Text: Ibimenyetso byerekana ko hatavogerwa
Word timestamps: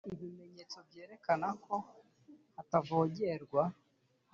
Ibimenyetso 0.13 0.77
byerekana 0.87 1.47
ko 1.63 1.75
hatavogerwa 2.55 3.63